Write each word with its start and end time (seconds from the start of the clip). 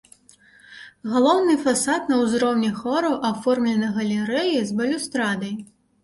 Галоўны 1.15 1.53
фасад 1.65 2.07
на 2.11 2.15
ўзроўні 2.21 2.71
хораў 2.79 3.13
аформлены 3.31 3.91
галерэяй 3.97 4.63
з 4.71 4.79
балюстрадай. 4.79 5.53